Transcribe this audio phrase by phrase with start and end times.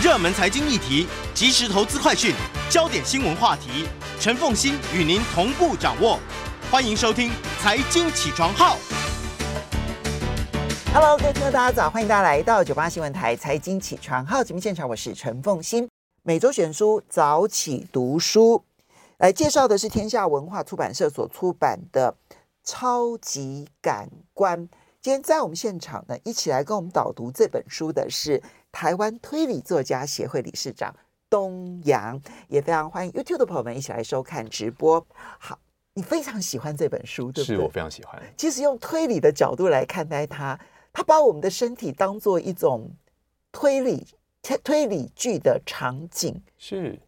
[0.00, 2.32] 热门财经议题、即时投资快讯、
[2.70, 3.84] 焦点新闻话题，
[4.20, 6.20] 陈凤欣与您同步掌握。
[6.70, 7.30] 欢迎收听
[7.60, 8.76] 《财经起床号》。
[10.94, 11.90] Hello，各位听众，大家早！
[11.90, 15.88] 欢迎大家来到九八新闻台《财经起床号》节目现场，我是陈凤欣。
[16.22, 18.62] 每周选书早起读书，
[19.16, 22.14] 来介绍的是天下文化出版社所出版的
[22.62, 24.60] 《超级感官》。
[25.02, 28.40] 今天在我们现场呢，一起来跟我们导读这本书的是。
[28.70, 30.94] 台湾推理作家协会理事长
[31.30, 35.04] 东阳，也非常欢迎 YouTube 的朋友们一起来收看直播。
[35.38, 35.58] 好，
[35.94, 37.56] 你非常喜欢这本书，对不对？
[37.56, 38.22] 是我非常喜欢。
[38.36, 40.58] 其实用推理的角度来看待它，
[40.92, 42.90] 它把我们的身体当做一种
[43.50, 44.06] 推理
[44.42, 46.98] 推推理剧的场景，是，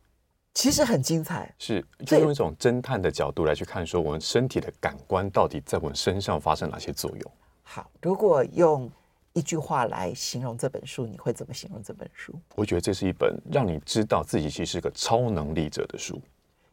[0.54, 1.54] 其实很精彩。
[1.58, 7.32] 是，就用一种侦探的角度来去看，说我们身体的感官到底在我们身上发生哪些作用。
[7.62, 8.90] 好，如果用。
[9.32, 12.34] 一句话来形容这本书，你会怎么形容这本书？
[12.56, 16.20] 我觉得这是一本让你知道自己其实是个超能力者的书。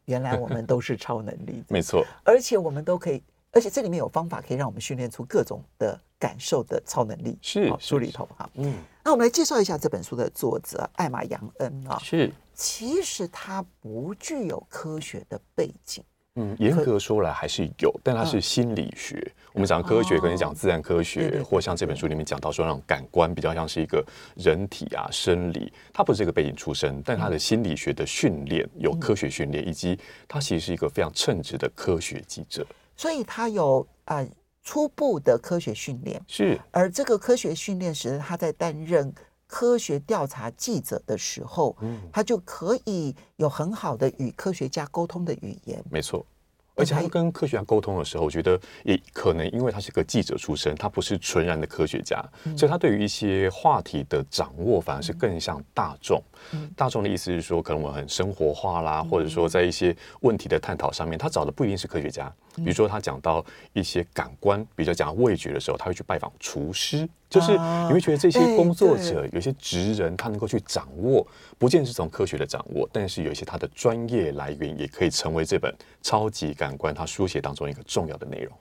[0.06, 2.06] 原来我们都是超能力者， 没错。
[2.24, 7.38] 而且我们都可以，而且这里面有方法可以让我们训练出各种的感受的超能力。
[7.42, 8.74] 是书里头哈，嗯。
[9.04, 12.00] 那我们来介绍一下这本书的作者艾玛杨恩啊。
[12.00, 16.04] 是，其实他不具有科学的背景。
[16.38, 19.18] 嗯，严格说来还是有，但它是心理学。
[19.18, 25.74] 嗯、我们讲科学，可能讲自然科学，哦、对对对对，或像这本书里面讲到说，那种感官比较像是一个人体啊生理。
[25.92, 32.66] 它不是这个背景出身，但他的心理学的训练有科学训练，以及他其实是一个非常称职的科学记者。
[32.96, 34.30] 所以他有啊、呃、
[34.64, 36.60] 初步的科学训练，是。
[36.72, 39.12] 而这个科学训练使得他在担任
[39.48, 45.84] 科学调查记者的时候，嗯，他就可以有很好的与科学家沟通的语言。
[45.90, 46.26] 没错。
[46.78, 52.24] 而且他跟科学家沟通的时候，我觉得也可能因为他是个记者出身，他不是纯然的科学家，
[52.56, 56.22] 所以他对于一些话题的掌握反而是更像大众。
[56.76, 62.32] 大众的意思是说，可能我很生活化啦，或者说在一些问题的探讨上面，他找的不一定是科学家。
[62.58, 63.44] 比如说他讲到
[63.74, 67.52] 一些感官，比如说讲味觉的时候，他会去拜访厨师，就是
[67.88, 71.26] 你会觉得这些工作者有些职人，他能够去掌握，
[71.58, 78.58] 不见是从科学的掌握，但是有一些他的专业来源，也可以成为这本超级感官他书写当中一个重要的内容。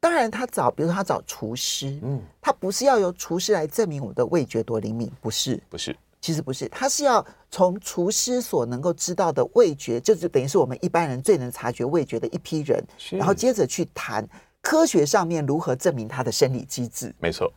[0.00, 5.96] 当然，他找，比如说他找厨师，嗯，他不是要由厨师来证明我们的味觉多灵敏，不是，不是。
[6.20, 12.82] 其实不是，他是要从厨师所能够知道的味觉，就是等于是我们一般人最能察觉味觉的一批人，
[13.12, 14.28] 然后接着去谈
[14.60, 17.14] 科学上面如何证明他的生理机制。
[17.20, 17.52] 没错，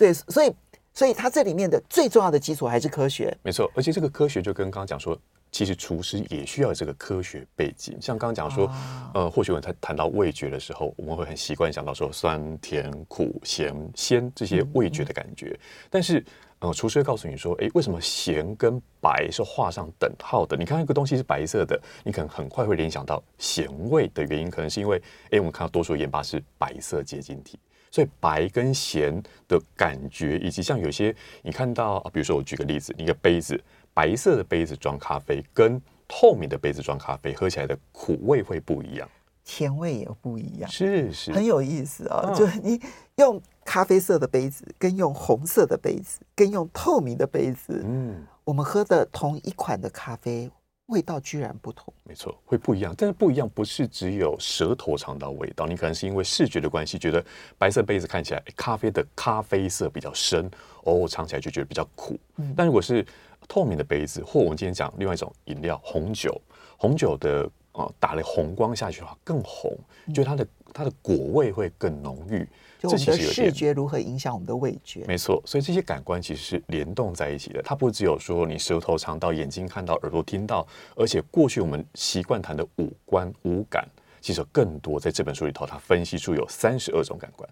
[0.00, 0.50] 对，所以，
[0.94, 3.36] 所以它这里面的最重要的基础还是科学。
[3.42, 5.14] 没错，而且这个科学就跟刚刚讲说，
[5.52, 7.98] 其实厨师也需要这个科学背景。
[8.00, 8.66] 像刚刚讲说，
[9.12, 15.54] 呃，或许我们在谈到味觉的时候，我们会很习惯想到说酸、甜、苦、咸、鲜这些味觉的感觉，
[15.90, 16.24] 但是。
[16.62, 20.54] 呃，厨师会告诉你说，诶，为什么咸跟白是画上等号的？
[20.54, 25.00] 你看一个东西是白色的，你可能很快会联想到咸味的原因，可能是因为，
[25.30, 27.58] 诶，我们看到多数盐巴是白色结晶体，
[27.90, 33.60] 所以白跟咸的感觉，以及像有些你看到，比如说我举个例子，一个杯子，
[33.92, 39.08] 白色的杯子装咖啡，跟透明的杯子装咖啡，喝起来的苦味会不一样。
[39.42, 42.34] 甜味也不一样，是是，很有意思啊、哦！
[42.36, 42.80] 就你
[43.16, 50.48] 用咖啡色的杯子，跟用红色的杯子，跟用透明的杯子，嗯，我们喝的同一款的咖啡，
[50.90, 51.92] 味道居然不同。
[52.04, 52.94] 没错，会不一样。
[52.98, 57.24] 但是不一样不是只有舌头尝到味道，你可能是因为视觉的关系，觉得
[57.56, 60.50] 白色杯子看起来咖啡的咖啡色比较深，
[60.84, 62.18] 哦，尝起来就觉得比较苦。
[62.36, 63.06] 嗯，但如果是
[63.48, 66.40] 透明的杯子，或我们今天讲另外一种饮料红酒，
[66.76, 67.50] 红酒的。
[67.72, 69.78] 哦，打了红光下去的话更红，
[70.12, 72.46] 就它的它的果味会更浓郁。
[72.78, 75.04] 就我们的视觉如何影响我们的味觉？
[75.06, 77.60] 没错，所以这些感官其实是联动在一起的。
[77.62, 83.86] 它不只有说你舌头尝到、眼睛看到、耳朵听到，而且过去我们习惯谈的五官五感，
[84.22, 84.98] 其实更多。
[84.98, 87.46] 在这本书里头，它分析出有三十二种感官。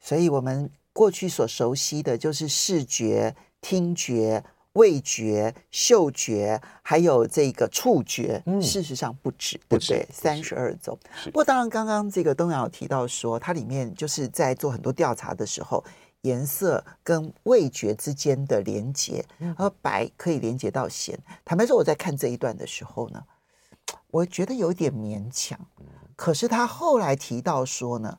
[0.00, 4.44] 所以我们过去所熟悉的就是视觉、听觉。
[4.74, 10.06] 味觉、嗅觉，还有这个触觉，嗯、事实上不止，对不对？
[10.12, 10.98] 三十二种。
[11.26, 15.84] 不过，当然，刚刚这个东阳有提到说，它里面就是在做很多调查的时候，
[16.22, 19.24] 颜色跟味觉之间的连接，
[19.56, 21.18] 而白可以连接到咸。
[21.44, 23.22] 坦白说，我在看这一段的时候呢，
[24.10, 25.58] 我觉得有点勉强。
[26.16, 28.18] 可是他后来提到说呢，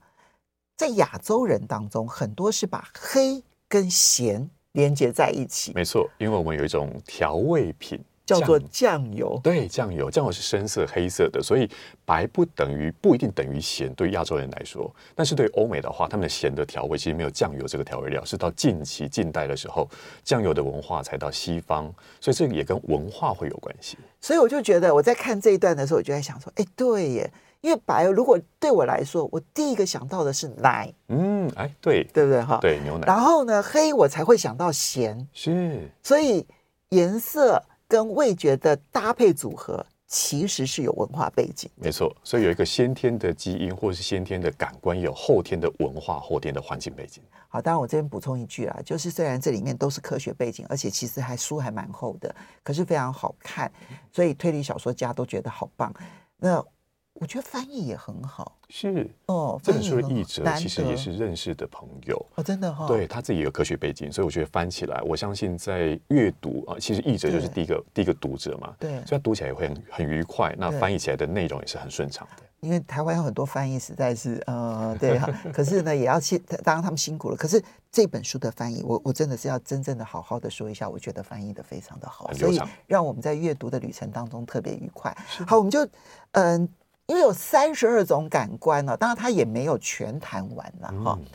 [0.75, 5.71] 在亚洲人当中，很多是把黑跟咸连接在一起。
[5.73, 7.99] 没错，因为我们有一种调味品。
[8.25, 11.69] 叫做酱油，对，酱油，酱油是深色黑色的，所以
[12.05, 13.93] 白不等于不一定等于咸。
[13.95, 19.89] 对亚洲人来说，但是对欧美的话，他们的咸的调味其实没有酱油这个调味料，是到近期近代的时候，
[20.23, 23.97] 酱油的文化才到西方，所以这个也跟文化会有关系。
[24.21, 27.33] 所以我就觉得我在看这一段的时候，我就在想说，哎，对耶，
[27.63, 32.59] 因为白如果对我来说，我第一个想到的是奶，嗯，哎，对，对不对哈？
[32.61, 33.07] 对，牛奶。
[33.07, 36.45] 然后呢，黑我才会想到咸，是，所以
[36.89, 37.59] 颜色。
[37.85, 42.11] 跟味觉的搭配组合其实是有文化背景，没错。
[42.23, 47.21] 所以有一个先天的基因，或是先天的感官，有后天的文化、后天的环境背景。
[47.49, 52.33] 好，当然我这边补充一句啊，就是虽然这里面都是科学背景，而且其实还书还蛮厚的，
[52.63, 53.71] 可是非常好看，
[54.11, 55.93] 所以推理小说家都觉得好棒。
[56.37, 56.65] 那。
[57.15, 59.59] 我觉得翻译也很好，是哦。
[59.63, 62.87] 这本书的译者其实也是认识的朋友哦，真的哈、哦。
[62.87, 70.55] 对，他自己有科学背景，所以我觉得翻起来，我相信在阅读啊，其实译者就是第一个第一个读者嘛，对，所以他读起来也会很很愉快。
[70.57, 72.43] 那翻译起来的内容也是很顺畅的。
[72.61, 75.29] 因为台湾有很多翻译实在是呃，对哈。
[75.53, 77.37] 可是呢，也要去当然他们辛苦了。
[77.37, 77.61] 可是
[77.91, 85.15] 这本书的翻译，我我真的是要真正的好好的说一下，我觉得翻译的非常的好，所以让我们在阅读的旅程当中特别愉快。
[85.45, 85.85] 好，我们就
[86.31, 86.59] 嗯。
[86.59, 86.69] 呃
[87.05, 91.25] 因为有三十二种感官呢、哦，当然他也没有全谈完了哈、嗯。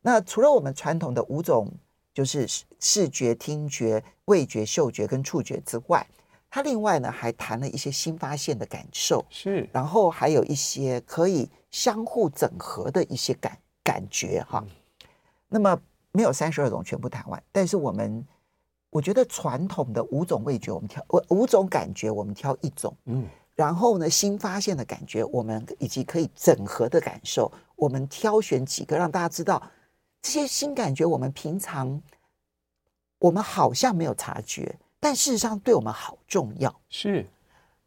[0.00, 1.68] 那除了我们传统的五种，
[2.14, 2.46] 就是
[2.78, 6.06] 视觉、听觉、味觉、嗅觉跟触觉之外，
[6.48, 14.70] 他另外呢还谈了一些新发现的感受，是，然后还有一些可以相互整合的一些感感觉哈、嗯。
[15.48, 15.78] 那么
[16.12, 18.24] 没有三十二种全部谈完，但是我们
[18.90, 23.26] 我觉得传统的五种味觉，我们挑五种感觉，我们挑一种，嗯。
[23.58, 29.60] 然后呢，新发现的感觉，我们以及可以整合的感受，我们挑选几个让大家知道
[30.22, 32.00] 这些新感觉，我们平常
[33.18, 36.72] 我们好像没有察觉，但事实上对我们好重要。
[36.88, 37.26] 是。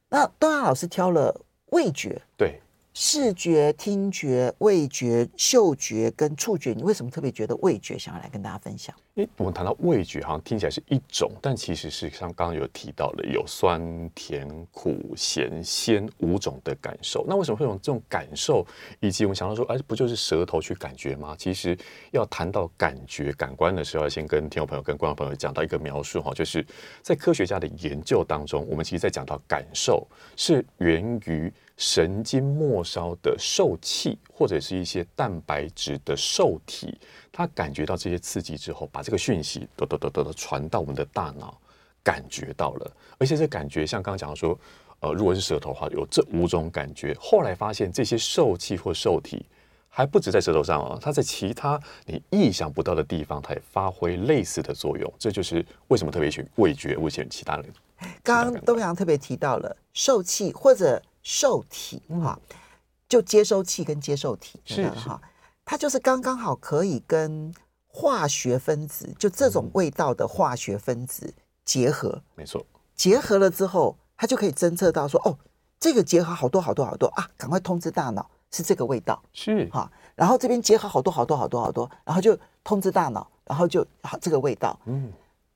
[0.09, 1.33] 那东阳老师挑了
[1.67, 2.59] 味觉，对。
[2.93, 8.93] 视觉、听觉、味觉、嗅觉跟触觉，你为什么特别觉得味觉想要来跟大家分享？
[9.15, 17.25] 诶，我们谈到味觉，好像听起来是一种，但其实是像刚刚有提到的，有酸、甜、苦、咸、鲜五种的感受。
[17.27, 18.65] 那为什么会有这种感受？
[18.99, 21.33] 以及我们想到说，哎，不就是舌头去感觉吗？
[21.37, 21.77] 其实
[22.11, 26.65] 要谈到感觉、感官的时候，要先跟听众朋友、跟观众朋友讲到一个描述哈，就是
[27.01, 30.05] 在科学家的研究当中，我们其实在讲到感受
[30.35, 31.51] 是源于。
[31.81, 36.95] 神经末梢的受器，或者是一些蛋白质的受体，
[37.31, 41.59] 它感觉到这些刺激之后，把这个讯息得得得得得传到我们的大脑，
[42.03, 42.91] 感觉到了。
[43.17, 44.55] 而且这感觉，像刚刚讲的说，
[44.99, 47.17] 呃，如果是舌头的话，有这五种感觉。
[47.19, 49.43] 后来发现这些受器或受体
[49.89, 55.11] 还不止在舌头上哦，它在其他你意想不到的地方，它也发挥类似的作用。
[55.17, 57.65] 这就是为什么特别选味觉，为什么其他人。
[58.21, 61.01] 刚刚东阳特别提到了受器或者。
[61.21, 62.39] 受体哈，
[63.07, 65.21] 就接收器跟接受体是哈，
[65.65, 67.53] 它就是刚刚好可以跟
[67.87, 71.33] 化学分子，就这种味道的化学分子
[71.65, 75.37] 结合，没错，结合了之后，它就可以侦测到说，哦，
[75.79, 79.69] 这个结合好多好多好多啊，赶快通知大脑是这个味道，是。
[79.71, 85.11] 哈，然后这边结合好多好多好多好多，然后就通知大脑，然后就好这个味道，嗯，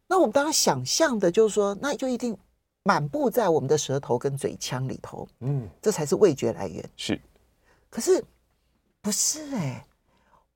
[0.07, 2.37] 那我们当然想象的就是说，那就一定。
[2.87, 6.87] 满布在我们的舌头跟嘴腔里头，嗯，这才是味觉来源。
[6.95, 7.19] 是，
[7.89, 8.23] 可是
[9.01, 9.85] 不是哎、欸？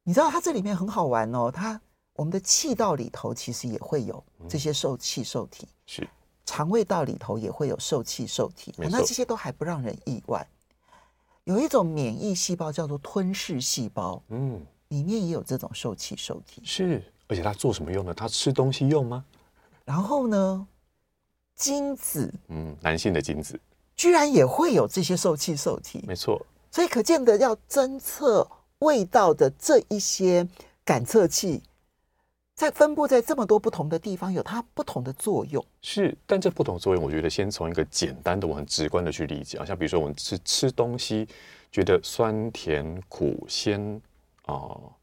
[0.04, 1.82] 你知道它这里面很好玩哦，它
[2.14, 6.08] 我们的气道里头其实也会有这些受气受体，是
[6.46, 8.72] 肠胃道里头也会有受气受体。
[8.78, 10.48] 那这些都还不让人意外。
[11.46, 16.62] 有一种免疫细胞叫做吞噬细胞，嗯，里面也有这种受气受体。
[16.64, 18.14] 是，而且它做什么用呢？
[18.14, 19.26] 它吃东西用吗？
[19.84, 20.68] 然后呢？
[21.60, 23.60] 精子，嗯，男性的精子
[23.98, 26.44] 居然也会有这些受气受体，没错。
[26.72, 28.50] 所以可见的要侦测
[28.80, 30.48] 味道的这一些
[30.86, 31.62] 感测器，
[32.56, 35.64] 在分布在这么多不同的地方，有它不同的作用。
[35.82, 41.28] 是，但这不同作用，我觉得先从一个简单的、我很直观的去理解啊，像比如说我们吃吃东西，
[41.72, 44.02] 觉得酸甜苦鲜
[44.46, 44.94] 啊、呃、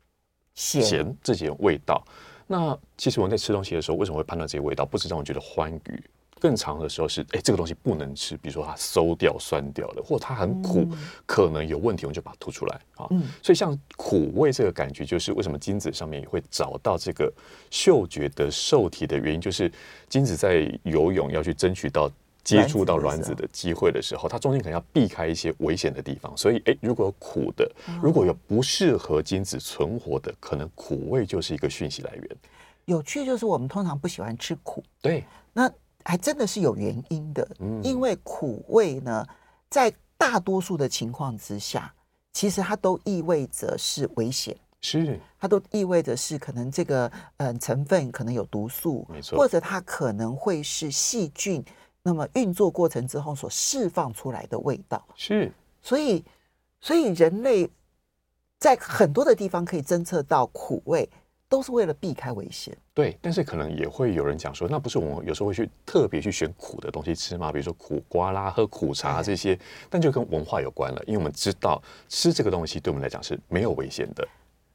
[0.55, 2.03] 咸咸这些味道。
[2.47, 4.87] 那其实我们在吃东西的时候，为什么会判断这些味道？
[4.87, 6.05] 不是让我觉得欢愉。
[6.39, 13.07] 更长的时候是，哎，这个东西不能吃，比如说它馊掉、酸掉了，或者它很苦，嗯、可能有问题，我们就把它吐出来啊。
[13.11, 17.33] 嗯、所以像苦味这个感觉，就是为什么精子上面也会找到这个
[17.71, 19.73] 嗅觉的受体的原因，就是
[20.11, 22.11] 精子在游泳要去争取到
[22.45, 26.37] 接触到卵子的机会的时候，它中间可能要避开一些危险的地方。
[26.37, 27.69] 所以，哎，如果有苦的，
[28.03, 32.29] 如果有不适合精子存活的，可能苦味就是一个讯息来源。
[32.85, 35.25] 有趣就是我们通常不喜欢吃苦，对，
[35.55, 35.73] 那。
[36.07, 37.47] 还真的是有原因的，
[37.83, 39.27] 因为苦味呢，
[39.69, 41.93] 在大多数的情况之下，
[42.33, 45.21] 其实它都意味着是危险，是。
[45.39, 47.07] 它都意味着是可能这个
[47.39, 51.65] 嗯、呃、成分可能有毒素，没错，或者它可能会是细菌，
[52.03, 56.25] 那么运作过程之后所释放出来的味道，是，所以
[56.81, 57.69] 所以人类
[58.59, 61.09] 在很多的地方可以侦测到苦味。
[61.49, 63.17] 都是为了避开危险，对。
[63.23, 67.53] 但是可能也会有人讲说，那不是我们有时候会去特别去选苦的东西吃吗？
[67.53, 71.01] 比如说苦瓜啦、喝苦茶这些，但就跟文化有关了。
[71.07, 74.27] 因为我们知道吃这个东西对我们来讲是没有危险的。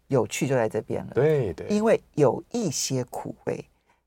[0.07, 1.67] 有趣就在这边了，对对。
[1.67, 3.65] 因为有一些苦味，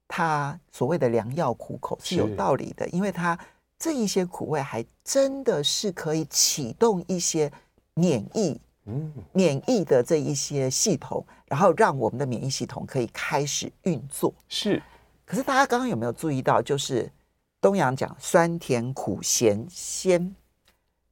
[0.08, 3.38] 它所谓的良药苦口是有道理的，因为它
[3.78, 7.52] 这一些苦味还真的是可以启动一些
[7.94, 8.58] 免疫。
[8.86, 14.32] 嗯，免疫的这一些系统，然后让我们的免疫系统可以开始运作。
[14.48, 14.82] 是，
[15.24, 17.10] 可是大家刚刚有没有注意到，就是
[17.60, 20.34] 东阳讲酸甜苦咸鲜，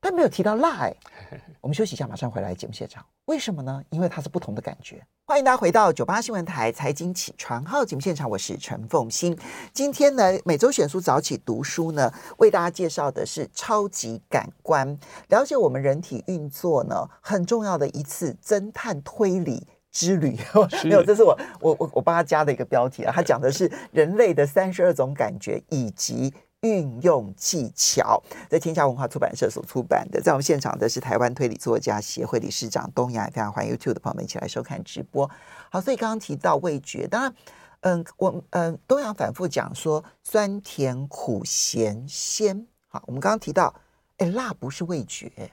[0.03, 0.95] 但没有提到辣哎。
[1.63, 3.07] 我们休息一下，马上回来节目现场。
[3.27, 3.81] 为什么呢？
[3.91, 5.01] 因为它是不同的感觉。
[5.25, 9.39] 欢迎大家回到九八新闻台财经起床号节目现场，我是陈凤欣。
[9.73, 20.37] 今天呢，每周选书早起读书呢，为大家介绍的是超级感官，了解我们人体运作呢，很重要的一次侦探推理之旅。
[20.83, 26.35] 没有，这是我我我我帮他加的一个标题啊，他讲的是人类的三十二种感觉以及。
[26.63, 35.29] 运用技巧，在天下文化出版社所出版的，在我们现场的是台湾推理作家协会理事长东洋，非常欢迎 YouTube 的朋友们一起来收看直播。
[35.71, 37.35] 好，所以刚刚提到味觉，当然，
[37.81, 42.65] 嗯，我嗯，东阳反复讲说酸甜苦咸鲜。
[42.87, 43.75] 好，我们刚刚提到，
[44.19, 45.51] 哎，辣不是味觉。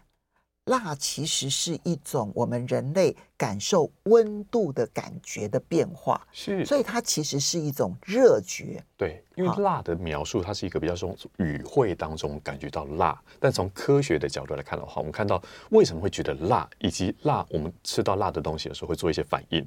[0.65, 8.83] 辣其实是一种我们人类感受温度的感觉的变化，是，所以它其实是一种热觉。
[8.97, 19.65] 对，因为辣的描述，它是一个比较从语汇当中感觉到辣，但从科学的角度来看的话，我们看到为什么会觉得辣，以及辣，我们吃到辣的东西的时候会做一些反应。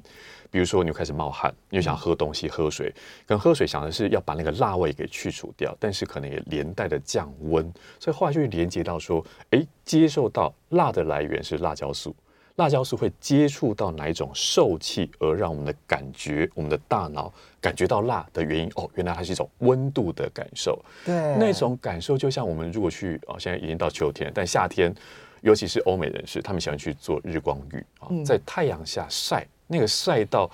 [0.51, 2.93] 比如说，你就开始冒汗，你就想喝东西、喝水。
[3.25, 7.73] 可能喝水想的是要把那个辣味给去除掉，但是可能也连带的降温。
[7.99, 12.15] 所以后来就会连接到说，哎，接受到辣的来源是辣椒素，
[12.55, 18.71] 辣椒素会接触到哪一种受气，而让我们的感觉、我们的大脑感觉到辣的原因。
[18.75, 20.79] 哦，原来它是一种温度的感受。
[21.03, 24.93] 对，那种感受就像我们如果去哦，现在已经到秋天，但夏天，
[25.41, 29.45] 尤其是欧美人士，他们喜欢去做日光浴啊，在太阳下晒。
[29.65, 30.47] 那个晒到，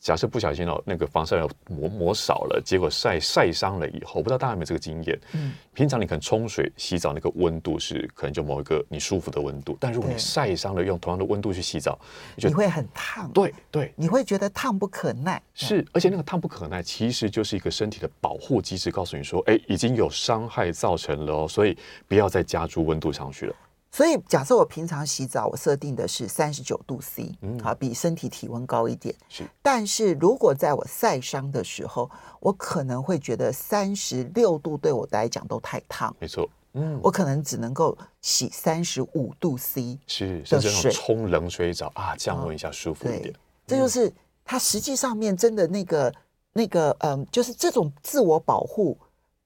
[0.00, 5.20] 假设不小心哦，那个防晒要抹抹少了，结果晒晒伤了以后，我不知道大家有没有这个经验。
[5.34, 11.98] 嗯，平常你可能冲水洗澡，那个温度是可能就某一个你舒服的温度，但如果你晒伤了，用同样的温度去洗澡，
[12.34, 13.30] 你，你会很烫。
[13.30, 15.40] 对对，你会觉得烫不可耐。
[15.52, 21.76] 是，而且那个烫不可耐，其实就是一个身体的保护机制，告诉你说，哎，已经有伤害造成了哦，所以
[22.08, 23.54] 不要再加注温度上去了。
[23.92, 29.12] 所以，假设我平常洗澡，我设定的是三十九度 C，嗯，好，比身体体温高一点。
[29.28, 36.14] 是，但是如果在我晒伤的时候，我可能会觉得三十六度对我来讲都太烫。
[36.20, 43.34] 没错，嗯，我可能只能够洗三十五度 C 是，甚至那种冲冷水澡啊，降温一下舒服一点。
[43.66, 44.12] 这就是
[44.44, 46.14] 它实际上面真的那个
[46.52, 48.96] 那个嗯，就是这种自我保护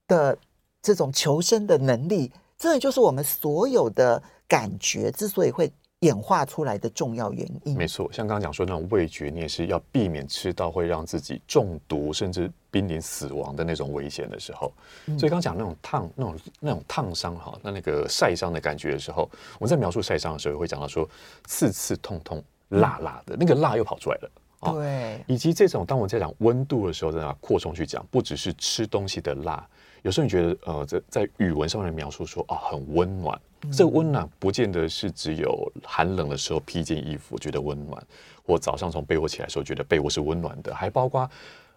[0.06, 0.36] 的
[0.82, 4.22] 这种求生的能力，真的就是我们所有的。
[4.48, 8.10] 感觉之所以会演化出来的重要原因，没错。
[8.12, 14.70] 像刚刚讲说那种味觉，你也是要避免吃到会让自己中毒甚至濒临死亡的那种危险的时候。
[15.06, 19.22] 嗯、所以刚刚讲那种烫、那种那种烫伤哈，那那个晒伤的感觉的时候，
[19.58, 21.08] 我们在描述晒伤的时候会讲到说
[21.46, 24.30] 刺刺痛痛、辣辣的，那个辣又跑出来了。
[24.72, 29.66] 对，以及这种当我在讲温度的时候，在那扩充去讲，不只是吃东西的辣，
[30.04, 33.40] 有时候你觉得呃，在在语文上面描述说啊，很温暖。
[33.72, 38.06] 这个温暖不见得是只有寒冷的时候披件衣服觉得温暖，
[38.46, 41.28] 或早上从被窝起来的时候觉得被窝是温暖的，还包括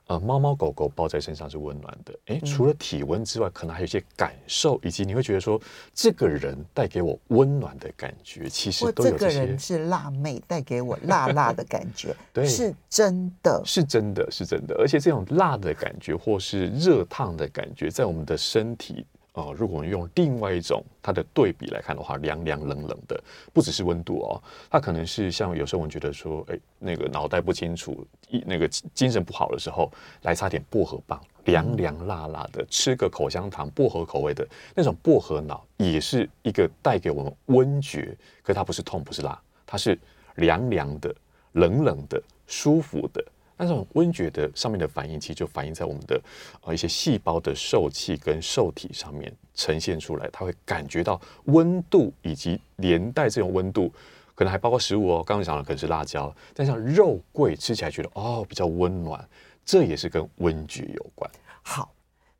[0.07, 2.17] 呃，猫猫狗狗抱在身上是温暖的。
[2.27, 5.61] 诶，除了体温之外，可能还有一些感受，以及你会觉得说，
[5.93, 9.35] 这个人带给我温暖的感觉，其实都有这些。
[9.35, 14.75] 这个人是辣妹，带给我辣辣的感觉，对， 是真的，是真的，是真的。
[14.79, 19.05] 而且这种辣的感觉，或是热烫的感觉，在我们的身体。
[19.37, 29.91] 哦，如果我们用另外一种它的对比来看的话，凉凉冷冷的，不只是温度哦，它可能是像有时候我们觉得说，哎，那个脑袋不清楚，一那个精神不好的时候，
[30.23, 39.95] 来擦点薄荷棒，凉凉辣辣的，吃个口香糖，薄荷口味的那种薄荷脑，也是一个带给我们温觉，可它不是痛，不是辣，它是
[40.37, 41.13] 凉凉的、
[41.51, 43.23] 冷冷的、舒服的。
[43.59, 46.21] 那这种温觉的上面的反应，其实就反映在我们的
[46.61, 53.91] 呃一些细胞的受气跟受体上面呈现出来，它会感觉到温度，以及连带这种温度，
[54.35, 55.23] 可能还包括食物哦。
[55.25, 59.27] 刚刚讲的可能是辣椒，但像肉桂吃起来觉得哦比较温暖，
[59.65, 61.27] 这也是跟温觉有关。
[61.63, 61.91] 好，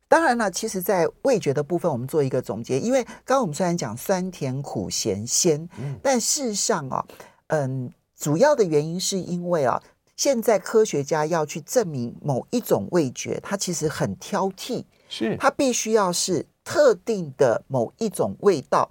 [0.06, 7.04] 当然了，其实在味觉的部分，我们做一个总结，因为刚刚我们虽然讲酸甜苦咸鲜，嗯，但事实上啊，
[7.48, 9.82] 嗯，主要的原因是因为啊。
[10.18, 18.90] 现在科学家要去证明某一种味觉，它其实很挑剔，是它必须要是特定的某一种味道，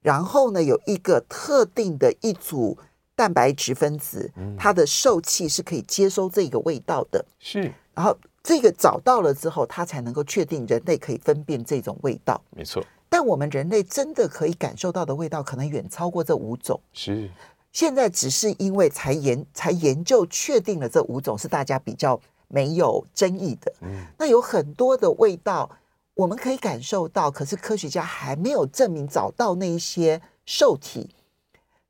[0.00, 2.78] 然后呢，有一个特定的一组
[3.14, 7.70] 蛋白质分子，它的受气是可以接收这个味道的，是。
[7.94, 12.82] 然后这个找到了之后，它才能够确定人类可以分辨这种味道，没错。
[13.10, 17.30] 但我们人类真的可以感受到的味道，可能远超过这五种，是。
[17.72, 23.72] 现在只是因为才研才研究确定了这五种是大家比较没有争议的。
[23.80, 25.70] 嗯，那有很多的味道
[26.14, 31.08] 我们可以感受到，可是科学家还没有证明找到那一些受体。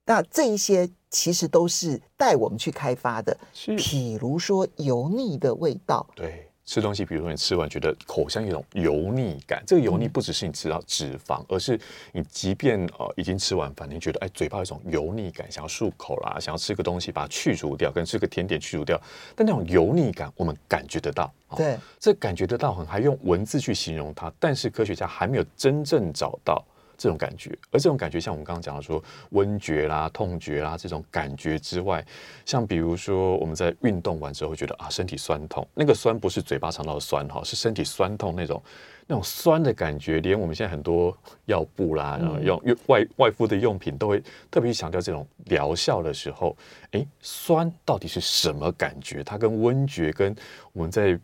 [0.04, 6.48] 那这一些其实都是带我们去开发的，是，譬如说油腻的味道，对。
[6.64, 11.78] 吃东西，比如说你吃完觉得口腔有一种油腻感，这个油腻不只是你吃到脂肪，嗯、而是
[12.12, 19.00] 你即便呃已经吃完饭，你觉得哎嘴巴有一种油腻感，想要漱口啦，想要吃个东西把它去除掉，跟吃个甜点去除掉，
[19.34, 26.64] 但那种油腻感我们感觉得到，对，这感觉得到，很还用文字去形容它，但是科学家还没有真正找到。
[27.02, 32.04] 这种感觉，而这种感觉，像我们刚刚讲的说温觉啦、痛觉啦这种感觉之外，
[32.46, 38.62] 像比如说我们在运动完之后会觉得啊身体酸痛，那个酸不是嘴巴尝到的酸哈，是身体酸痛那种
[39.08, 40.20] 那种酸的感觉。
[40.20, 41.16] 连我们现在很多
[41.46, 46.56] 药布啦，然后用用外外敷的用品都会特别强调这种疗效的时候，
[46.92, 49.24] 哎，酸到底是什么感觉？
[49.24, 50.32] 它跟温觉跟
[50.72, 51.18] 我们在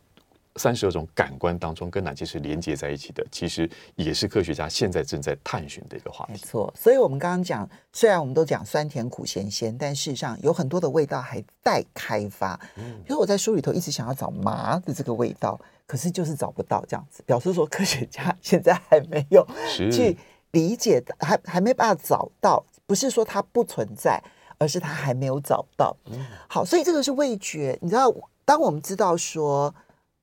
[0.59, 3.25] 三十二种感官当中，跟哪些是连接在一起的？
[3.31, 6.33] 其实也是科学家现在正在探寻的一个话题。
[6.33, 12.59] 没错，所以我们刚刚讲，虽然我们都讲酸甜苦咸鲜，但事实上有很多的味道还待开发。
[12.77, 20.17] 嗯，比如我在书里头一直想要找麻的这个味道，可是就是找不到，这样子表示说科学家 现在还没有去
[20.51, 22.65] 理解，还还没办法找到。
[22.87, 24.21] 不是说它不存在，
[24.59, 25.97] 而是它还没有找到。
[26.07, 27.79] 嗯，好，所以这个是味觉。
[27.81, 28.13] 你知道，
[28.45, 29.75] 当我们知道说。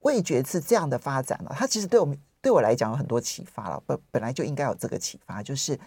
[0.05, 3.81] 味觉是这样的发展了，它其实对我们对我来讲有很多启发了。
[3.87, 5.79] 本本来就应该有这个启发，就是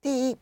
[0.00, 0.38] 第一，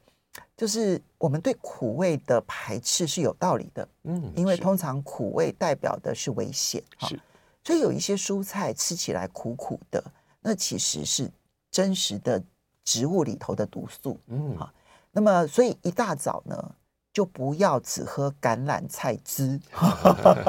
[0.54, 7.18] 就是我们对苦味的排斥是有道理的，嗯，因为通常苦味代表的是危险，是，
[7.64, 10.04] 所以有一些蔬菜吃起来苦苦的，
[10.42, 11.30] 那其实是
[11.70, 12.42] 真实的
[12.84, 14.70] 植物里头的毒素，嗯，好，
[15.10, 16.74] 那么所以一大早呢，
[17.14, 19.58] 就不要只喝橄榄菜汁，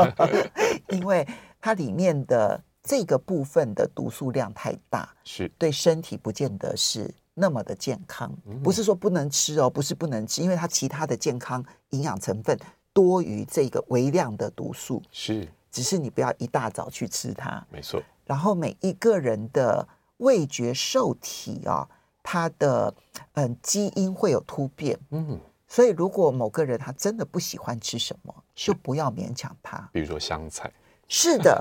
[0.92, 1.26] 因为
[1.62, 2.62] 它里面的。
[2.84, 8.30] 这个部分的毒素量太大，是对身体不见得是那么的健康。
[8.62, 12.60] 不是说不能吃哦，不是不能吃，因为它其他的健康营养成分
[12.92, 15.02] 多于这个微量的毒素。
[15.12, 17.66] 是，只是你不要一大早去吃它。
[17.72, 18.04] 没错。
[18.26, 21.88] 然后每一个人的味觉受体啊，
[22.22, 22.94] 它的
[23.34, 25.00] 嗯基因会有突变。
[25.12, 29.90] 嗯，所以如果某个人他真的不喜欢吃什么，就不要勉强他。
[29.94, 30.70] 比如说香菜。
[31.16, 31.56] 是的，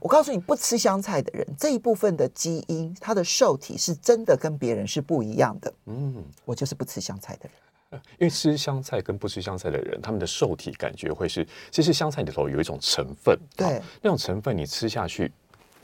[0.00, 5.72] 我告诉你，不吃香菜的人，这一部分的基因，它的受体是真的跟别人是不一样的。
[5.84, 7.48] 嗯，我就是不吃香菜的
[7.90, 15.32] 人， 因为吃香菜跟不吃香菜的人，他们的受体感觉会是，其实香菜里头有一种成分，对，那种成分你吃下去。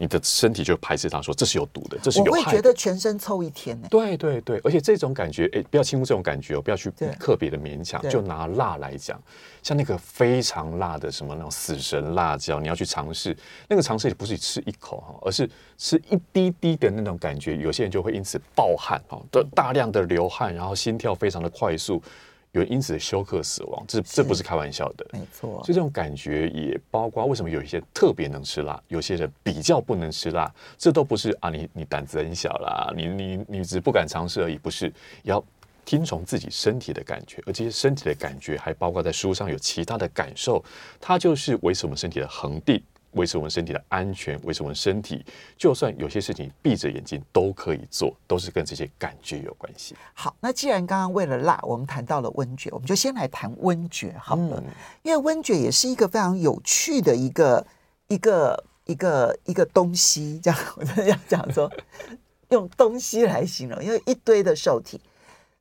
[0.03, 2.37] 你的身体就排斥它，说这是有毒的，这是有害的。
[2.41, 3.87] 我会觉得全身臭一天呢。
[3.88, 8.03] 对对对，而且这种感觉，哎，不要轻忽这种感觉哦，不要去特别的勉强。
[8.11, 9.23] 就拿辣来讲，
[9.62, 13.37] 像那个非常辣的什么那种死神辣椒，你要去尝试，
[13.69, 17.57] 那个尝试也不是吃一口哈，而是吃一滴滴的那种感觉。
[17.57, 22.03] 有些人就会因此暴汗哈，的大量的流汗，然后心跳非常的快速。
[22.53, 25.62] 有人因此休克死亡，这这不是开玩笑的，没错。
[25.65, 35.43] 所以这种感觉也包括为什么有一些特别能吃辣，有些人比较不能吃辣，这都不是啊，你你胆子很小啦，你你你只是不敢尝试而已，不是，要
[35.87, 40.62] 听从自己身体的感觉，而这些身体的感觉还包括在书上有其他的感受，
[41.01, 42.83] 它就是维持我们身体的恒定。
[43.12, 45.25] 维持我们身体的安全，维持我们身体，
[45.57, 49.94] 就算有些事情闭着眼睛都可以做，都是跟这些感觉有关系。
[50.14, 54.62] 好，那既然刚刚为了辣，我们谈到了温觉，我们就先来谈温觉好了。
[54.64, 54.64] 嗯、
[55.03, 57.66] 因为温觉也是一个非常有趣的一个
[58.09, 61.70] 一个一个一个东西，这样我真的要讲说，
[62.48, 65.01] 用东西来形容，因为一堆的受体，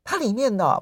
[0.04, 0.82] 它里面呢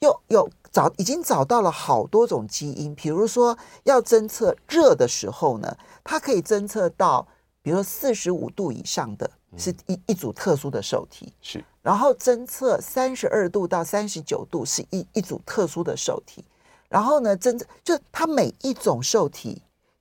[0.00, 0.50] 又有。
[0.72, 7.28] 找已经找到了好多种基因，比如说要侦测热的时候呢，它可以侦测到，
[7.60, 11.62] 比如说四十五度以上的是一一组特殊的受体，是。
[11.82, 16.42] 然后侦测三十二度到三十九度是一一组特殊的受体，
[16.88, 19.60] 然后呢，侦测就它每一种受体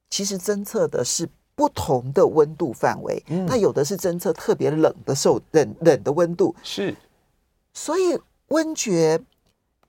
[0.10, 6.96] 其实侦测的是不同的温度范围，那、嗯、有的是侦测特别冷的受冷冷的温度，是。
[7.74, 9.22] 所以温觉。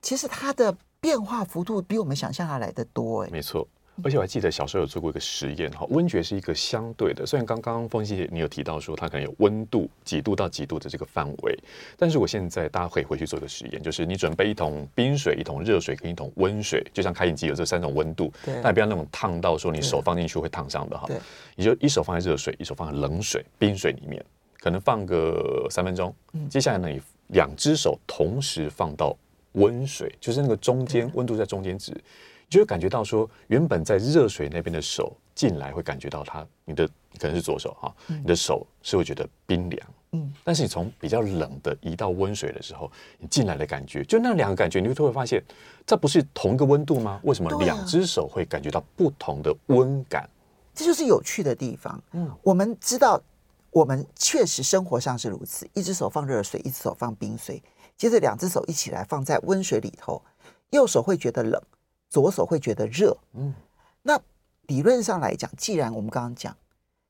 [0.03, 3.65] 其实它的变化幅度比我们想象还来的多哎，没错，
[4.03, 11.57] 而且我还记得小时候有做过一个实验哈，温觉是一个相对的，虽然刚刚凤馨姐你有提到说它可能有温度几度到几度的这个范围，
[11.97, 21.07] 但是我现在大家可以回去做一个实验，就是你准备一桶冰水、一桶热水跟一桶温水，就像开饮机有这三种温度，对，但不要那种烫到说你手放进去会烫伤的哈，
[21.55, 24.21] 你就一手放在热水，一手放在冷水、冰水里面，
[24.59, 26.13] 可能放个三分钟，
[26.49, 29.15] 接下来呢，你两只手同时放到。
[29.53, 32.01] 温水就是那个中间温度在中间值，你
[32.49, 36.87] 就会感觉到说，原本在热水那边的手进来会感觉到它，你的
[37.19, 45.43] 可能是左手哈，你的手是会觉得冰凉，嗯，但是你从比较冷的移到温水的时候，你进来的感觉，就那两个感觉，你就会发现，
[45.85, 47.19] 这不是同一个温度吗？
[47.23, 50.29] 为什么两只手会感觉到不同的温感？
[50.75, 52.01] 这就是有趣的地方。
[52.13, 53.21] 嗯，我们知道，
[53.69, 57.61] 我们确实生活上是如此，一只手放热水，一只手放冰水。
[57.97, 60.21] 接着两只手一起来放在温水里头，
[60.71, 61.61] 右手会觉得冷，
[62.09, 63.15] 左手会觉得热。
[63.33, 63.53] 嗯，
[64.01, 64.19] 那
[64.67, 66.55] 理论上来讲，既然我们刚刚讲，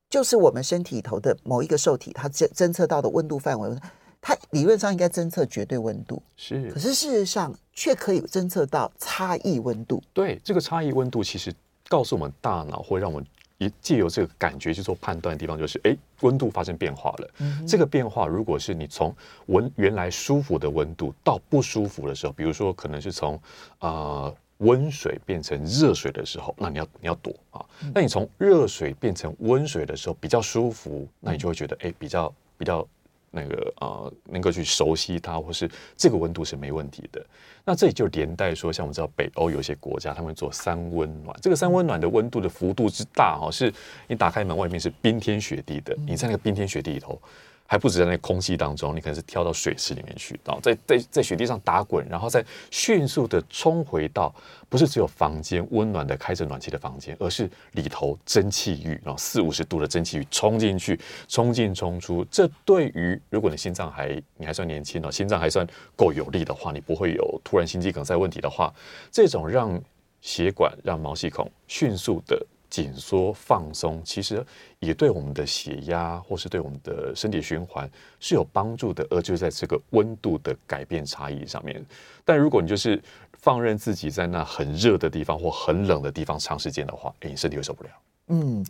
[0.08, 3.76] 就是我们身体里头的某一个受体，它侦侦测到的温度范围，
[4.20, 6.70] 它理论上应该侦测绝对温度，是。
[6.70, 10.02] 可是事实上却可以侦测到差异温度。
[10.12, 11.54] 对，这个差异温度其实
[11.88, 13.26] 告诉我们大脑会让我们。
[13.64, 17.30] 一借由这个感觉去做判断的地方，就是哎，温度发生变化了。
[17.38, 19.14] 嗯、这个变化，如果是你从
[19.46, 23.40] 温原来舒服的温度到不舒服的时候，比如说可能是从
[23.80, 27.64] 呃温水变成热水的时候，那你要你要躲啊。
[27.94, 32.86] 那你从热水变成温水的时候比较舒服，那你就会觉得哎，比较比较。
[33.34, 37.24] 那个呃，能够去熟悉它，或是这个温度是没问题的。
[37.64, 41.36] 那这里就连带说，像我们知道北欧有些国家，他们做三温暖。
[41.42, 43.72] 这个三温暖的温度的幅度之大哈，是
[44.06, 47.20] 你打开门外面是冰天雪地的，你在那个冰天雪地里头。
[47.66, 54.32] 还不止在那空气当中，你可能是跳到水池里面去，然后在在在雪地上打滚，然后再迅速的冲回到
[54.68, 62.24] 不是只有房间温暖的开着暖气的房间，而是里头蒸汽浴，然后四五十度的蒸汽浴冲进去，冲进冲出。
[62.30, 68.72] 这对于如果你心脏还你还算年轻哦，心脏还算够有力的话，你不会有突然心肌梗塞问题的话，
[69.10, 69.80] 这种让
[70.20, 72.46] 血管让毛细孔迅速的。
[72.74, 74.44] 紧缩放松，其实
[74.80, 81.80] 也对我们的血压或是对我们的身体循环是有帮助的，而就在这个温度的改变差异上面。
[82.24, 83.00] 但如果你就是
[83.34, 87.90] 放任自己在那很热的地方或很冷的地方长时间的话，诶，你身体会受不了。
[88.26, 88.66] 嗯，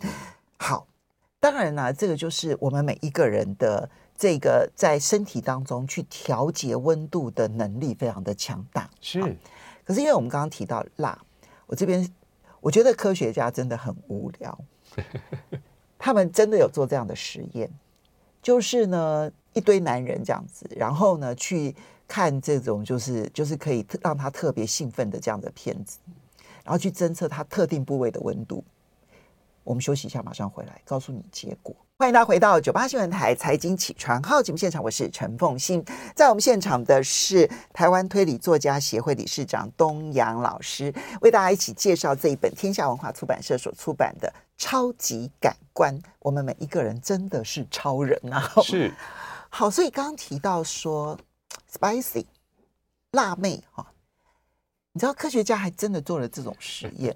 [0.59, 0.85] 好，
[1.39, 8.87] 当然啦，这个就是我们每一个人的这个在身体当中去调节温度的能力非常的强大。
[9.01, 9.19] 是，
[9.83, 11.19] 可是因为我们刚刚提到辣，
[11.65, 12.07] 我这边。
[12.65, 14.59] 我觉得科学家真的很无聊，
[15.99, 17.69] 他们真的有做这样的实验，
[18.41, 21.75] 就是呢一堆男人这样子，然后呢去
[22.07, 25.99] 看这种就是就是可以让他特别兴奋的这样的片子，
[26.63, 28.63] 然后去侦测他特定部位的温度。
[29.63, 31.75] 我们休息一下，马上回来告诉你结果。
[31.97, 35.81] 欢迎大家回到九八新闻台财经起床号节目现场，我是陈凤欣。
[36.13, 44.27] 在我们现场的是台湾推理作家协会理事长东阳老师，为大家一起介绍这一本天下文化出版社所出版的
[44.57, 45.97] 《超级感官》。
[46.19, 48.51] 我们每一个人真的是超人啊！
[48.61, 48.93] 是。
[49.47, 51.17] 好，所以刚刚提到说
[51.71, 52.25] ，spicy
[53.11, 53.87] 辣妹哈，
[54.91, 57.15] 你知道科学家还真的做了这种实验，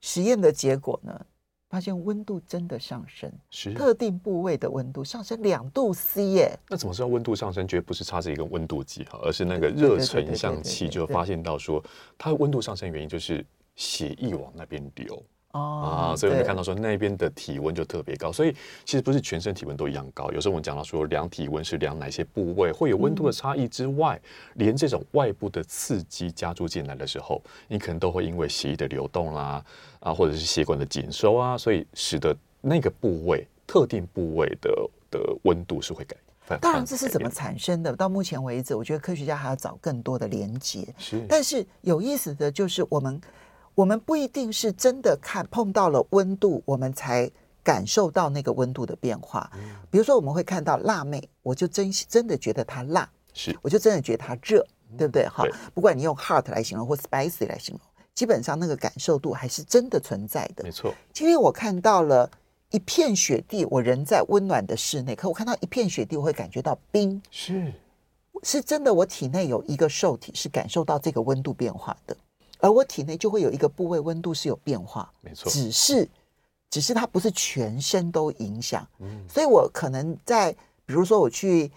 [0.00, 1.26] 实验的结果呢？
[1.70, 6.58] 发现温度真的上升，是特定部位的温度上升两度 C 耶。
[6.68, 7.66] 那怎么知道温度上升？
[7.66, 11.82] 绝对不是插着一个温度计哈，而是那个热成像器就发现到说，
[12.18, 15.22] 它温度上升原因就是血液往那边流。
[15.52, 20.30] 哦，啊，所以我们看到说那边的体温就特别高，所以其实不是全身体温都一样高。
[20.30, 29.64] 有时候我们讲到说量体温是量哪些部位会有温度的差异之外，嗯、连这种外部的刺激加注进来的时候，你可能都会因为血液的流动啦、啊，
[29.98, 34.70] 啊，或者是血管的紧收啊，所以使得那个部位特定部位的
[35.10, 36.16] 的温度是会改。
[36.60, 37.94] 当然，这是怎么产生的？
[37.96, 40.86] 到目前为止，我觉得科学家还要找更多的连接。
[40.96, 43.20] 是，但是有意思的就是我们。
[43.80, 47.30] 我们不一定是真的看碰到了温度，我们才
[47.62, 49.50] 感受到那个温度的变化。
[49.90, 54.62] 比如说，我们会看到辣妹，我就真真的觉得它辣，是，我就真的觉得它热，
[54.98, 55.26] 对不对？
[55.26, 57.80] 哈，不管你用 hot 来形容或 spicy 来形容，
[58.14, 60.62] 基本上那个感受度还是真的存在的。
[60.62, 60.94] 没错。
[61.14, 62.30] 今天我看到了
[62.72, 67.72] 一片雪地，我人在温暖的室内，可我看到一片雪地，我会感觉到冰，是，
[68.42, 68.92] 是真的。
[68.92, 72.14] 我体内有一个受体是感受到这个温度变化的。
[72.60, 76.08] 而我体内就会有一个部位温度是有变化，没错，只是，
[76.68, 80.52] 只是它不是全身都影响，嗯，所以我可能在，
[80.84, 81.72] 比如说我去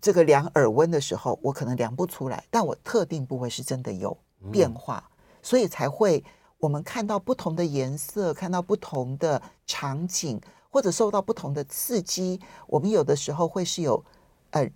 [0.00, 4.16] 这个量耳温的时候，我可能量不出来，但我特定部位是真的有
[4.50, 6.24] 变化，嗯，所以才会
[6.58, 14.02] 我们看到不同的颜色，看到不同的场景，或者受到不同的刺激，我们有的时候会是有
[14.52, 14.66] 呃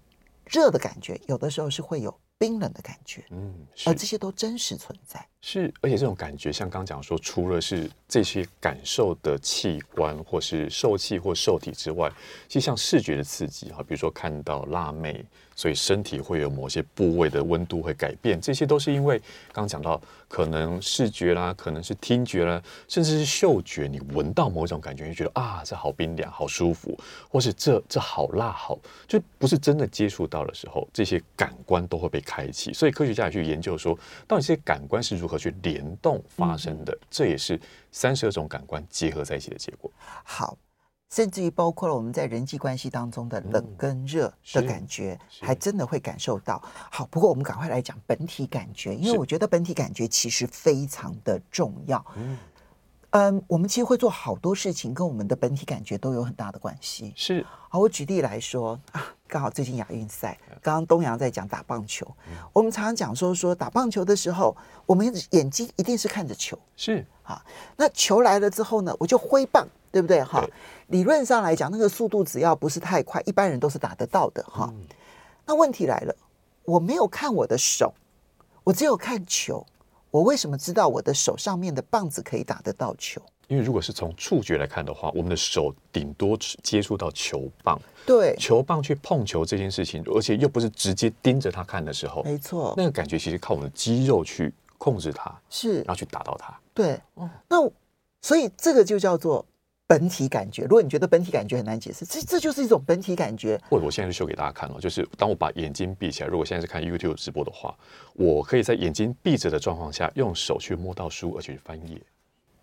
[0.45, 2.15] 热的感觉，有的时候是会有。
[2.41, 3.53] 冰冷的感觉，嗯，
[3.85, 5.27] 而这些都真实存在。
[5.41, 12.11] 是，而且这种感觉，像刚讲说，除了是这些感受的器官，或是受器或受体之外，
[12.49, 15.25] 其实像视觉的刺激哈，比如说看到辣妹。
[15.59, 19.19] 所以身体会有某些部位的温度会改变，这些都是因为
[19.53, 26.97] 刚刚讲到，可能视觉啦，可能是听觉啦，甚至是嗅觉，你闻到某一种感觉，就觉得啊，这好冰凉，好舒服，
[27.29, 32.73] 或是这这好辣，好，就不是真的接触到的时候，这些感官都会被开启。
[32.73, 33.99] 所以科学家也去研究说，
[34.29, 37.61] 到底这些感官是如何去联动发生的，这也是
[37.93, 39.91] 三十二种感官结合在一起的结果。
[40.25, 40.57] 好。
[41.11, 46.63] 甚至于包括了我们在人际关系当中的冷跟热的感觉，还真的会感受到。
[46.91, 52.05] 好，不过我们赶快来讲本体感觉，因为我觉得本体感觉其实非常的重要。
[52.19, 52.37] 嗯，
[53.11, 57.13] 嗯，我们其实会做好多事情，跟我们的本体感觉都有很大的关系。
[57.17, 62.07] 是，好，我举例来说啊， 刚好最近亚运赛，刚刚东阳在讲打棒球，
[62.53, 66.59] 我们常常讲说说打棒球的时候，我们眼睛一定是看着球。
[66.77, 67.45] 是，啊，
[67.77, 69.67] 那球来了之后呢，我就挥棒。
[69.91, 70.23] 对不对？
[70.23, 70.47] 哈，
[70.89, 74.43] 理论上来讲，那个速度只要不是太快，一般人都是打得到的。
[74.43, 74.71] 哈，
[75.47, 76.15] 那问题来了，
[76.67, 77.95] 我没有看我的手，
[78.65, 79.67] 我只有看球，
[80.11, 83.21] 我为什么知道我的手上面的棒子可以打得到球？
[83.49, 96.59] 因为如果是从触觉来看的话，我们的手顶多接触到球棒，对，球棒去碰球这件事情，而且又不是直接盯着它看的时候，没错，那个感觉其实靠我们的肌肉去控制它，是，然后去打到它。
[96.75, 97.57] 对，哦，那
[98.21, 99.45] 所以这个就叫做。
[99.89, 103.59] 本体感觉，如果你觉得本体感觉很难解释，这这就是一种本体感觉。
[103.71, 107.75] 或者我现在就秀给大家看哦，就是当我把眼睛闭起来，如果现在是看 YouTube 直播的话，
[108.13, 111.99] 我可以在眼睛闭着的状况下，用手去摸到书，而且去翻页。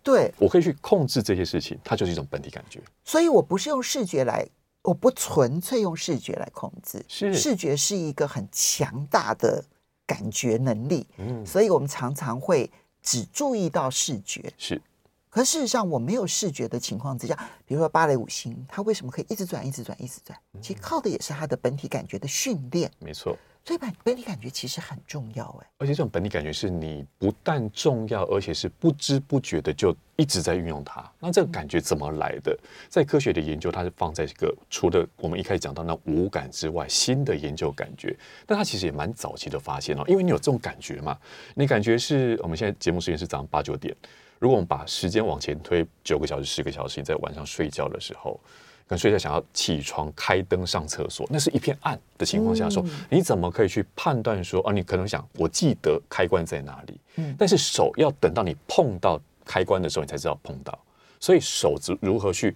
[0.04, 2.80] 对，我可以去控制这些事情，它就是一种本体感觉。
[3.04, 4.46] 所以我不是用视觉来，
[4.82, 9.64] 我不纯粹用视觉来控制，是视觉是一个很强大的
[10.06, 11.04] 感觉能力。
[11.18, 12.70] 嗯，所以我们常常会
[13.02, 14.48] 只注意到视觉。
[14.56, 14.80] 是。
[15.36, 20.34] 可事实上，我没有视觉的情况之下，比如说芭蕾舞星，它为什么可以一直转、一直转、一直转？
[20.62, 22.90] 其实靠的也是它的本体感觉的训练。
[23.00, 25.66] 没错，所以本本体感觉其实很重要，哎。
[25.76, 31.04] 而且这种本体感觉是你不但重要，而且是不知不觉的就一直在运用它。
[31.20, 32.58] 那这个感觉怎么来的？
[32.88, 38.16] 在科学的研究，它是放在一个除了我们一开始讲到那五感之外，新的研究感觉。
[38.46, 41.14] 但它其实也蛮早期的发现哦，因为你有这种感觉嘛，
[41.54, 43.94] 你感觉是我们现在节目时间是早上八九点。
[44.38, 48.40] 如果我们把时间往前推九个小时、十个小时，你在晚上睡觉的时候，
[48.86, 54.72] 可能睡觉想要起床、开灯、上厕所，那是一片暗的情况下说，你怎么可以去判断说啊？
[54.72, 60.78] 你可能想，我记得开关在哪里，嗯，但是手要等到你碰到开关的时候，你才知道碰到，
[61.18, 62.54] 所以手指如何去？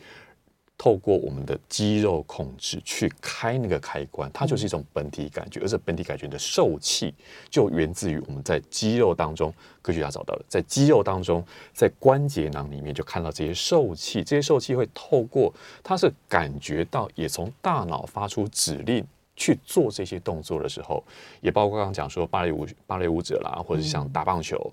[0.83, 7.15] 透过我们的肌肉控制去开那个开关，它就是一种本体感觉，而这本体感觉的受气
[7.51, 21.05] 就源自于我们在肌肉当中，科学家找到了，在肌肉当中，在关节囊里面就看到这些受气，这些受气会透过它是感觉到，也从大脑发出指令去做这些动作的时候，
[21.43, 24.73] 也包括刚刚讲说芭蕾舞芭蕾舞者啦，或者是像打棒球，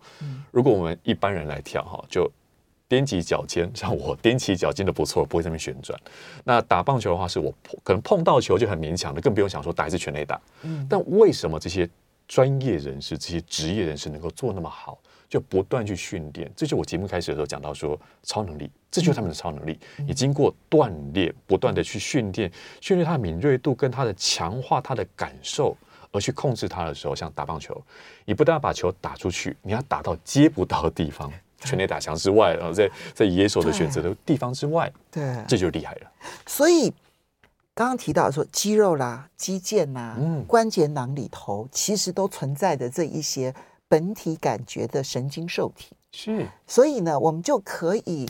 [0.52, 2.32] 如果我们一般人来跳哈，就。
[2.90, 6.00] 踮起脚尖， 像我踮起脚尖的不错，不会在那边旋转。
[6.44, 10.40] 那打棒球的话，是我可能碰到球就很勉强的，更不用想说打一次全垒打。
[10.64, 11.90] 嗯，但为什么这些
[12.28, 14.98] 专业人士、这些职业人士能够做那么好？
[15.30, 19.78] 就不断去训练，这就我节目开始的时候讲到说超能力，这就是他们的超能力。
[19.98, 25.76] 你经过锻炼，不断的去训练，训练他的敏锐度跟他的强化他的感受，
[26.14, 27.84] 而去控制他的时候，像打棒球，
[28.24, 36.12] 你不但要把球打出去，你要打到接不到的地方，全垒打墙之外，然后在在野手的选择的地方之外，对，这就厉害了。
[36.46, 36.90] 所以
[37.74, 43.54] 刚刚提到说肌肉啦、肌腱啦、嗯、关节囊里头，其实都存在的这一些。
[43.90, 48.28] 本体感觉的神经受体是，所以呢，我们就可以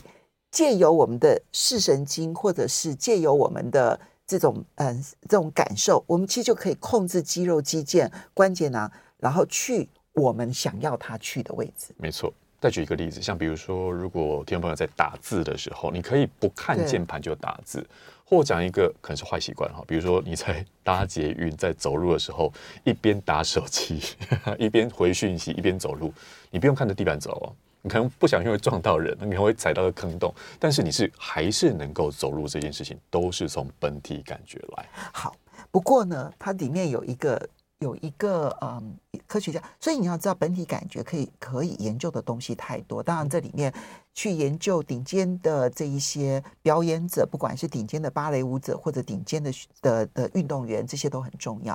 [0.52, 11.92] 借由我们的视神经，或者是借由我们的这种嗯这种感受，我们其实就可以控制肌肉、肌腱、关节囊，然后去我们想要它去的位置。
[11.96, 12.32] 没错。
[12.60, 17.86] 再举一个例子，像比如说，如果听众朋友在打字的时候，你可以不看键盘就打字，
[18.24, 24.02] 或讲一个可能是坏习惯哈，比如说你在 搭捷运、在走路的时候，一边打手机，
[24.58, 26.12] 一边回讯息，一边走路，
[26.50, 34.88] 你不用看着地板走哦，你可能不小心会撞到人，你可能会踩到个坑洞，但是你是还是能够走路，这件事情都是从本体感觉来。
[35.12, 35.36] 好，
[35.70, 37.48] 不过呢，它里面有一个。
[37.80, 43.02] 有一个嗯科学家，所以你要知道本体感觉可以可以研究的东西太多。
[43.02, 43.72] 当然，这里面
[44.14, 51.74] 去研究顶尖的这一些表演者，不管是顶尖的芭蕾舞者或者顶尖的的的运动员，这些都很重要。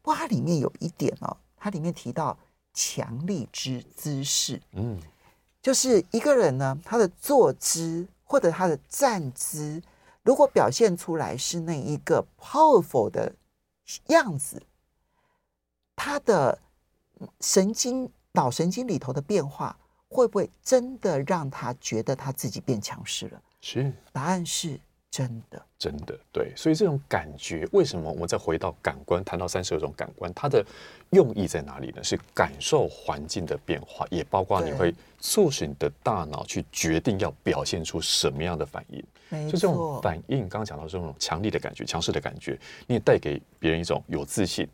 [0.00, 2.36] 不过它里面有一点哦，它里面提到
[2.72, 4.98] 强力之姿势，嗯，
[5.60, 9.82] 就是一个人呢，他的坐姿或者他的站姿，
[10.22, 13.34] 如果表现出来是那一个 powerful 的
[14.06, 14.62] 样子。
[16.04, 16.58] 他的
[17.40, 23.40] 神经脑神经里头的变化，会不会真的让他觉得他自己变强势了？
[23.60, 24.76] 是，答案是
[25.12, 26.52] 真的，真的对。
[26.56, 30.66] 所以这种感觉，为什么我们再回到感官，谈到三十二种感官，它的
[31.10, 32.02] 用意在哪里呢？
[32.02, 39.00] 是感受环境的变化，也包括你会促使你的大脑去决定要表现出什么样的反应。
[39.48, 44.68] 就这种反应，刚刚讲到这种强力的感觉、强势的感觉，你也带给别人一种有自信。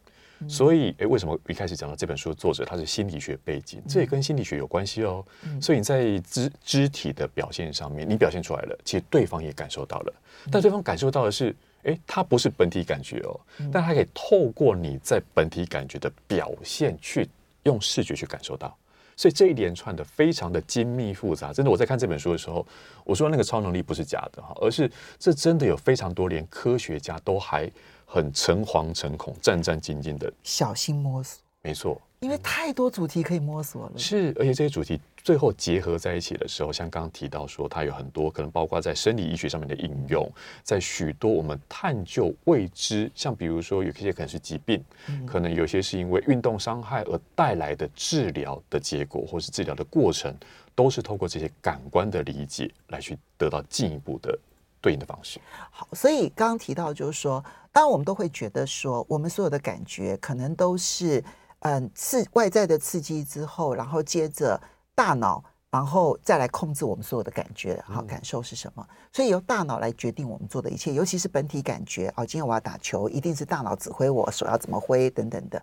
[0.46, 3.82] 所以，诶，为什么一开始讲到这本书的作者他是心理学背景？
[3.88, 5.24] 这也跟心理学有关系哦。
[5.60, 10.14] 所以你在肢肢体的表现上面，你表现出来了，其实对方也感受到了。
[10.52, 13.40] 但对方感受到的是，诶，他不是本体感觉哦，
[13.72, 17.28] 但他可以透过你在本体感觉的表现，去
[17.64, 18.76] 用视觉去感受到。
[19.18, 22.66] 所以这一连串的非常的精密复杂，真的，我在看这本书的时候，
[23.04, 27.70] 我说那个超能力不是假的哈，而是这真的有非常多连科学家都还。
[28.10, 31.42] 很诚惶诚恐、战战兢兢的，小心摸索。
[31.60, 33.92] 没错，因为太多主题可以摸索了。
[33.98, 40.30] 是，而且这些主题最后结合在一起的时候，像刚刚提到说，它有很多可能包括在生理医学上面的应用，
[40.62, 50.32] 在许多我们探究未知，像比如说有些可能是疾病，嗯、可能有些是因为运动伤害而带来的治疗的结果，或是治疗的过程，
[50.76, 54.38] 都是透过这些感官的理解来去得到进一步的
[54.80, 55.40] 对应的方式。
[55.70, 57.44] 好，所以刚刚提到就是说。
[57.70, 61.22] 当然，我们都会觉得说，我们所有的感觉可能都是，
[61.60, 64.60] 嗯，刺外在的刺激之后，然后接着
[64.94, 68.88] 大脑，然后再来控制我们所有的感觉，好，感受是什么？
[69.12, 72.12] 所以由大脑来决定我们做的一切，尤其是本体感觉。
[72.16, 75.62] 哦，今天我要打球，一定是大脑指挥我手要怎么挥等等的。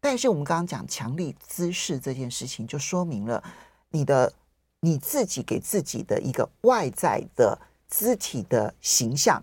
[0.00, 3.42] 但是我们刚刚讲强力姿势这件事情，就说明了
[3.90, 4.32] 你的
[4.80, 9.42] 你自己给自己的一个外在的肢体的形象。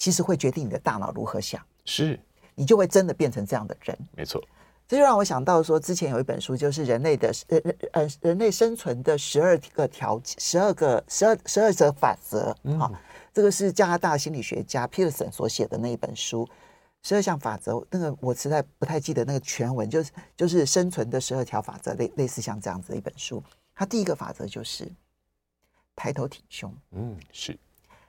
[0.00, 2.20] 其实会决定你的大脑如何想，是
[2.54, 3.98] 你就会真的变成这样的人。
[4.12, 4.40] 没错，
[4.88, 7.58] 这就让我想到说，之前有一本书，就是人类的呃
[7.92, 12.56] 呃人类生存的十二个条十二个十二十二则法则。
[12.62, 12.90] 嗯，好，
[13.34, 16.48] 这个是加拿大心理学家 Peterson 所写的那一本书，
[17.02, 17.86] 十二项法则。
[17.90, 23.44] 那个我实在不太记得那个全文，就是就是生存的十二条法则，类类似像这样子的一本书。
[23.74, 24.90] 它第一个法则就是
[25.94, 26.74] 抬头挺胸。
[26.92, 27.58] 嗯，是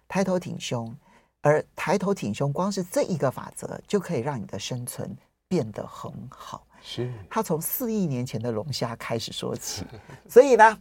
[0.08, 0.96] 抬头挺胸。
[1.42, 5.14] 而抬头挺胸，光是这一个法则就可以让你的生存
[5.48, 6.66] 变得很好。
[6.82, 9.84] 是，他从四亿年前的龙虾开始说起，
[10.30, 10.78] 所以呢，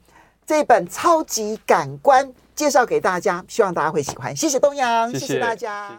[0.46, 4.34] 这本超级感官介绍给大家，希望大家会喜欢。
[4.37, 5.88] 谢谢东阳，谢谢，谢谢大家。
[5.88, 5.96] 谢谢。